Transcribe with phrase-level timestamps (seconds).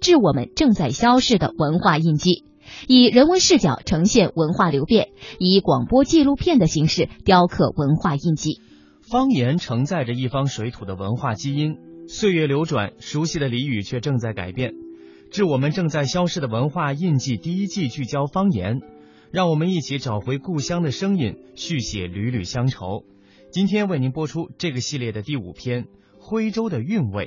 [0.00, 2.44] 致我们正在消逝的文化印记，
[2.88, 8.60] 以人文视角呈现文化流变，以广播纪录片的形式雕刻文化印记。
[9.00, 11.76] 方言承载着一方水土的文化基因，
[12.08, 14.72] 岁月流转，熟悉的俚语却正在改变。
[15.30, 18.80] 致我们正在消逝的文化印记第一季聚焦方言，
[19.30, 23.04] 让我们一起找回故乡的声音，续写缕缕乡愁。
[23.52, 25.84] 今天为您播出这个系列的第五篇
[26.18, 27.26] 《徽州的韵味》，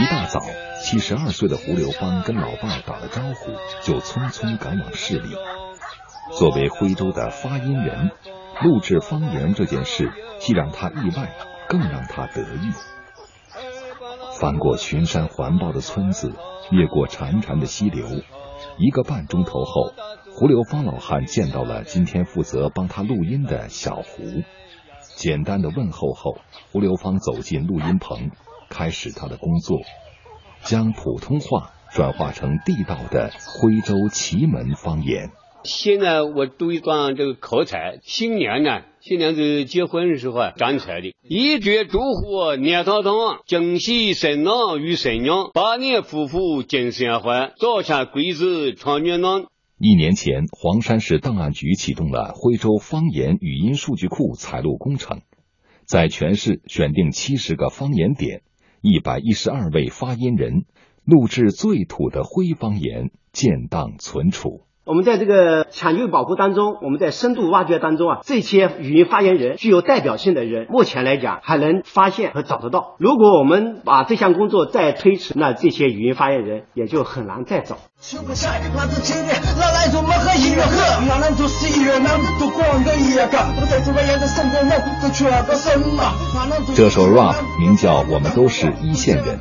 [0.00, 0.40] 一大早，
[0.82, 5.34] 七十二岁的胡刘芳跟老伴打了招呼，就匆匆赶往市里。
[6.32, 8.10] 作为徽州的发音人，
[8.62, 11.34] 录制方言这件事，既让他意外，
[11.68, 12.72] 更让他得意。
[14.38, 16.32] 翻过群山环抱的村子，
[16.70, 18.06] 越过潺潺的溪流，
[18.78, 19.92] 一个半钟头后。
[20.34, 24.22] 胡刘芳老汉见到了今天负责帮他录音的小胡，
[25.16, 26.38] 简单的问候后，
[26.70, 28.30] 胡刘芳走进录音棚，
[28.68, 29.80] 开始他的工作，
[30.62, 35.30] 将普通话转化成地道的徽州祁门方言。
[35.64, 43.12] 现在我读一段这个口才，新娘呢，新娘子结婚的时候啊，站出来的，一绝祝福年堂堂，
[43.44, 49.46] 惊喜新郎与新娘，百年夫妇金山欢，早下贵子闯元朗。
[49.78, 55.22] 一年前，黄山市档案局启动了徽州方言语音数据库采录工程，
[55.84, 58.42] 在全市选定七十个方言点，
[58.80, 60.64] 一百一十二位发言人
[61.04, 64.67] 录制最土的徽方言，建档存储。
[64.88, 72.96] 我们在这个抢救保护当中，我们在深度挖掘当中啊，这些语音发言人具有代表性的人，目前来讲还能发现和找得到。
[72.98, 77.76] 如果我们把这项工作再推迟，那这些语音发言人也就很难再找。
[86.74, 89.38] 这首 rap 名叫《我们都是一线人》，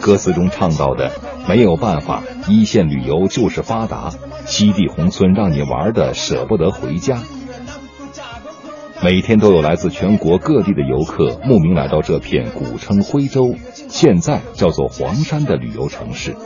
[0.00, 1.12] 歌词中唱到的
[1.48, 4.10] 没有办法，一线旅游就是发达。
[4.46, 7.22] 西递宏村让你玩的舍不得回家，
[9.02, 13.54] 每天都有来自全国各地的游客慕名来到这片古称徽州，
[13.88, 16.36] 现在叫做黄山的旅游城市。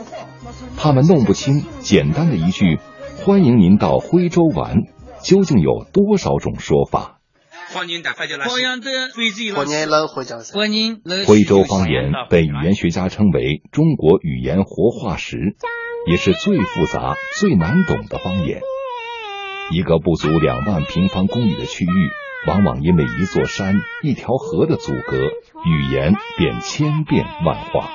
[0.77, 2.79] 他们弄不清简单的一句
[3.23, 4.83] “欢迎您到徽州玩”
[5.21, 7.19] 究竟有多少种说法。
[7.71, 8.01] 欢迎
[11.27, 15.55] 徽州方言被语言学家称为中国语言活化石。
[16.05, 18.61] 也是最复杂、最难懂的方言。
[19.71, 22.09] 一个不足两万平方公里的区域，
[22.47, 25.17] 往往因为一座山、一条河的阻隔，
[25.65, 27.89] 语言便千变万化。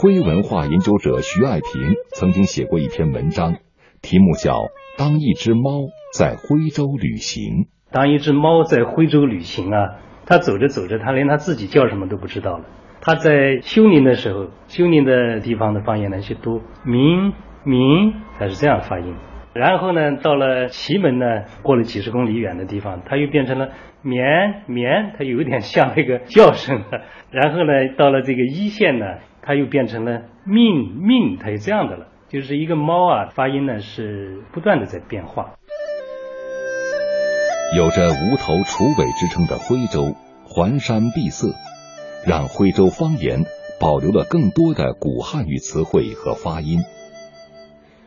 [0.00, 3.56] 徽文化研究者徐爱平曾经写过一篇文章，
[4.00, 4.52] 题目叫
[4.96, 7.44] 《当一只猫在徽州旅行》。
[7.90, 12.64] 当一只猫在徽州旅行啊，它走着走着，它连它自己叫什么都不知道了。
[13.04, 17.32] 他在休宁的时候，休宁的地方的方言呢是读明
[17.64, 19.16] 明，他是这样发音。
[19.54, 21.26] 然后呢，到了祁门呢，
[21.62, 23.70] 过了几十公里远的地方，它又变成了
[24.02, 26.84] 绵绵，它有点像那个叫声。
[27.32, 32.06] 然后呢，到了这个一线呢，它又变成了命命，它是这样的了。
[32.28, 35.54] 就是一个猫啊，发音呢是不断的在变化。
[37.76, 40.14] 有着无头楚尾之称的徽州，
[40.44, 41.48] 环山闭塞。
[42.24, 43.44] 让徽州方言
[43.80, 46.80] 保留了更多的古汉语词汇和发音。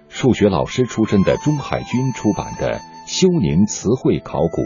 [0.09, 4.61] 数学老师出身的钟海军出版的《休宁词汇考古》，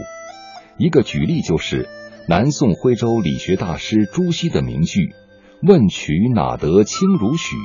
[0.78, 1.90] 一个举例就是
[2.28, 5.16] 南宋徽州理学大师朱熹的名句
[5.64, 7.56] ：“问渠哪得清如许？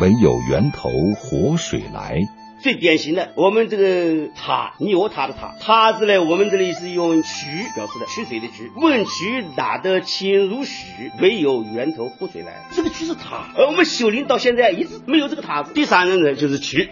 [0.00, 2.18] 唯有源头活水来。”
[2.62, 8.70] 最典型的，我们这个塔，你我塔的塔，塔字呢，我们这里是用渠表示的，取水的渠。
[8.76, 11.10] 问渠哪得清如许？
[11.20, 12.64] 唯有源头活水来。
[12.70, 15.74] 这个渠是塔，而我们修林到现在一直没有这个塔字。
[15.74, 16.90] 第三个呢，就是渠。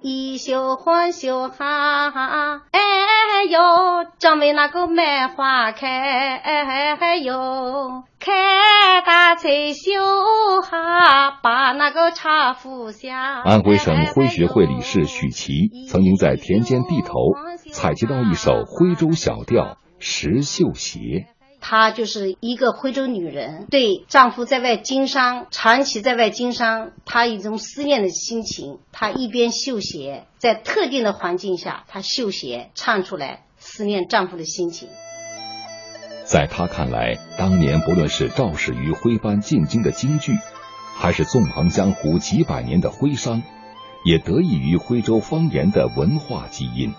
[0.00, 2.80] 一宿欢宿哈，哎
[3.44, 13.40] 呦，正为那个梅花开，哎呦，开大彩绣哈，把那个茶壶下。
[13.44, 17.14] 安徽省徽学会理事许琦曾经在田间地头
[17.72, 19.64] 采集到一首徽州小调
[19.98, 20.98] 《石秀鞋》。
[21.64, 34.88] 她就是一个徽州女人，对丈夫在外经商，长期在外经商，她一种思念的心情，她一边绣鞋，在特定的环境下，她绣鞋唱出来思念丈夫的心情。
[36.24, 40.32] 在她看来，当年不论是赵氏与徽班进京的京剧，
[40.96, 43.40] 还是纵横江湖几百年的徽商，
[44.04, 46.92] 也得益于徽州方言的文化基因。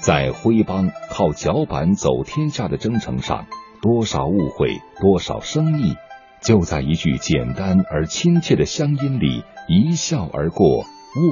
[0.00, 3.46] 在徽帮靠脚板走天下的征程上，
[3.82, 5.94] 多少误会，多少生意，
[6.40, 10.86] 就在一句简单而亲切的乡音里一笑而过，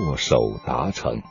[0.07, 0.37] 握手
[0.67, 1.23] 达成。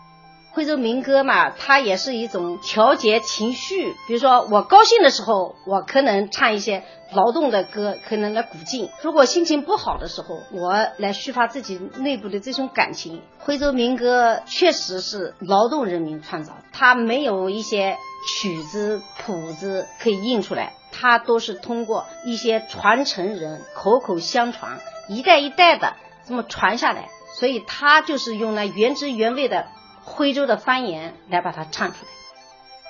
[0.57, 3.94] 徽州民歌嘛，它也是一种调节情绪。
[4.07, 13.21] 比如说，我高兴的时候，我可能唱一些劳动的歌，可能来鼓劲；如果心情不好的时候，我来抒发自己内部的这种感情。
[13.38, 17.95] 徽州民歌确实是劳动人民创造，它没有一些
[18.27, 25.94] 曲子谱子可以印出来，它都是通过一些传承人口口相传，一代一代的
[26.27, 27.09] 这么传下来，
[27.39, 29.68] 所以它就是用了原汁原味的。
[30.09, 32.12] 徽州的方言来把它唱出来。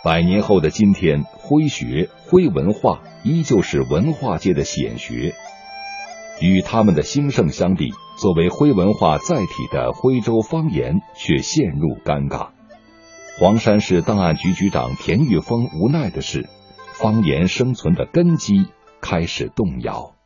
[0.04, 5.34] 百年后的今天，徽学、徽文化依旧是文化界的显学。
[6.40, 12.50] 与他们的兴盛相比，作为徽文化载体的徽州方言却陷入尴尬。
[13.40, 16.48] 黄山市档案局局长田玉峰无奈的是，
[16.94, 18.68] 方言生存的根基
[19.02, 20.17] 开始动摇。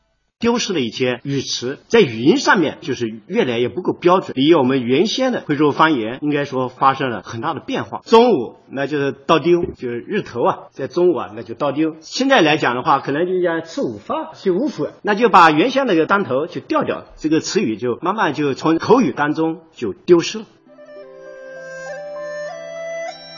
[0.41, 8.01] 丢失了一些语词，在语音上面就是越来越不够标准，比我们原先的徽州方言应该说发生了很大的变化。
[8.03, 11.95] 中午那就是倒丢，就是日头啊，在中午啊那就倒丢。
[12.01, 20.45] 现在来讲的话，可能就讲吃午饭，吃午饭，那就把原先那个当头就调掉，这个词语就慢慢就从口语当中就丢失了。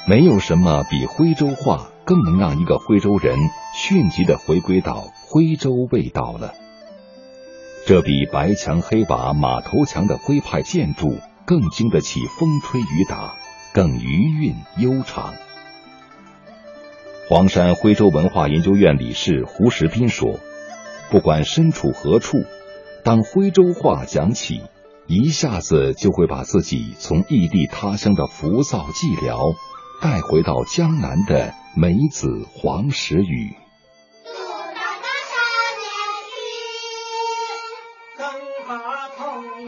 [0.07, 3.37] 没有什么比徽州话更能让一个徽州人
[3.73, 6.53] 迅疾的回归到徽州味道了。
[7.85, 13.35] 这比白墙黑瓦马头墙的徽派建筑更经得起风吹雨打，
[13.73, 15.33] 更余韵悠长。
[17.27, 20.39] 黄山徽州文化研究院理事胡石斌说
[21.11, 22.37] ：“不管身处何处，
[23.03, 24.61] 当徽州话讲起，
[25.05, 29.55] 一下子就会把自己从异地他乡的浮躁寂寥，
[30.01, 33.57] 带回到江南的梅子黄时雨。”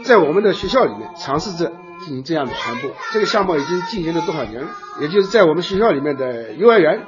[0.04, 4.70] 在我们的学校里面尝试着进行这样的传播，这个项目已经进行了多少年了？
[5.02, 7.06] 也就是在我们学校里面的幼儿园，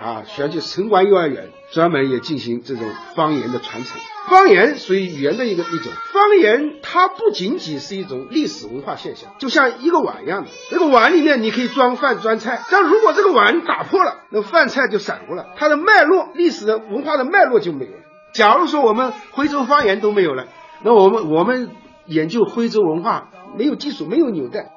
[0.00, 2.84] 啊，学就城关幼儿园，专门也进行这种
[3.14, 4.00] 方言的传承。
[4.28, 17.98] 方言属于语言的一个一种，方言它不仅仅是一种历史文化现象，就像一个碗一样的，那个碗里面你可以装饭装菜，但如果这个碗打破了，那饭菜就散过了，它的脉络、历史的文化的脉络就没有了。
[18.32, 20.46] 假如说我们徽州方言都没有了，
[20.84, 21.70] 那我们我们。
[22.06, 24.70] 研究徽州文化没有基础，没有纽带。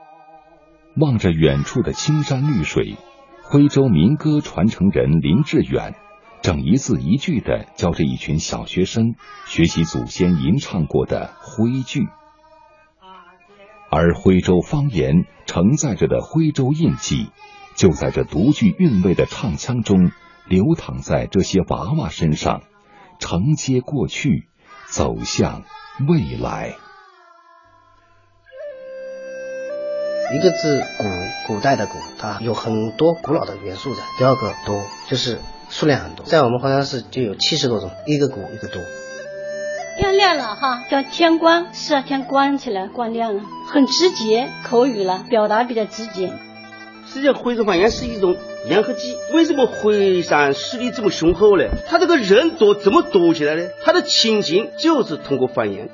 [0.95, 2.95] 望着远处的青山绿水，
[3.43, 5.93] 徽州民歌传承人林志远
[6.41, 9.15] 正一字一句的教着一群小学生
[9.45, 12.07] 学习祖先吟唱过的徽剧。
[13.89, 17.27] 而徽州方言承载着的徽州印记，
[17.75, 20.11] 就在这独具韵味的唱腔中
[20.47, 22.61] 流淌在这些娃娃身上，
[23.19, 24.47] 承接过去，
[24.87, 25.63] 走向
[26.05, 26.75] 未来。
[30.35, 31.05] 一个字“古”，
[31.47, 34.01] 古代的“古”，它有很多古老的元素在。
[34.17, 35.39] 第二个“多”，就是
[35.69, 37.89] 数量很多，在我们黄山市就有七十多种。
[38.05, 38.81] 一个“古”，一个“多”。
[39.97, 46.31] 天亮了哈，叫天光，是啊，天光起来，光亮了，很直接，口语了，表达比较直接。
[47.07, 48.35] 实际上，徽州方言是一种
[48.69, 49.15] 粘合剂。
[49.33, 51.63] 为什么徽山势力这么雄厚呢？
[51.87, 53.63] 他这个人多，怎么多起来呢？
[53.83, 55.89] 他的亲情就是通过方言。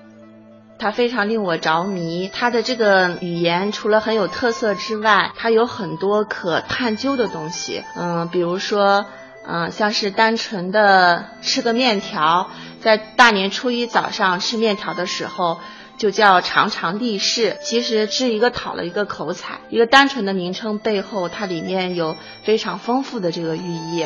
[0.80, 7.84] 他非常令我着迷，他的这个语言除了很有特色之外，他有很多可探究的东西。
[7.96, 9.06] 嗯，比如说，
[9.48, 12.50] 嗯，像是单纯的吃个面条，
[12.82, 15.60] 在大年初一早上吃面条的时候，
[15.98, 19.60] 就叫长长立事，其实是一个讨了一个口彩。
[19.70, 24.06] 一个单纯的名称背后，它里面有非常丰富的这个寓意。